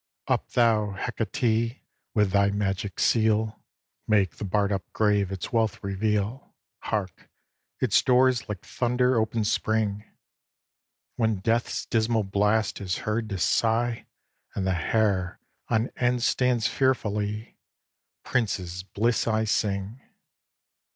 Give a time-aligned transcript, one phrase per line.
[0.27, 1.83] Up, thou Hecate!
[2.15, 3.63] with thy magic seal
[4.07, 7.29] Make the barred up grave its wealth reveal, Hark!
[7.79, 10.03] its doors like thunder open spring;
[11.17, 14.07] When death's dismal blast is heard to sigh,
[14.55, 17.59] And the hair on end stands fearfully,
[18.23, 20.01] Princes' bliss I sing!